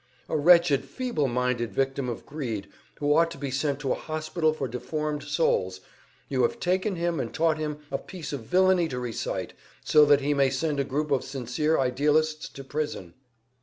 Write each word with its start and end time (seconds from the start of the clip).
A 0.27 0.35
wretched, 0.35 0.85
feeble 0.85 1.27
minded 1.27 1.71
victim 1.75 2.09
of 2.09 2.25
greed, 2.25 2.67
who 2.97 3.15
ought 3.15 3.29
to 3.29 3.37
be 3.37 3.51
sent 3.51 3.79
to 3.81 3.91
a 3.91 3.95
hospital 3.95 4.51
for 4.51 4.67
deformed 4.67 5.21
souls, 5.21 5.79
you 6.27 6.41
have 6.41 6.59
taken 6.59 6.95
him 6.95 7.19
and 7.19 7.31
taught 7.31 7.59
him 7.59 7.77
a 7.91 7.99
piece 7.99 8.33
of 8.33 8.39
villainy 8.41 8.87
to 8.87 8.97
recite, 8.97 9.53
so 9.83 10.03
that 10.05 10.21
he 10.21 10.33
may 10.33 10.49
send 10.49 10.79
a 10.79 10.83
group 10.83 11.11
of 11.11 11.23
sincere 11.23 11.77
idealists 11.77 12.49
to 12.49 12.63
prison." 12.63 13.13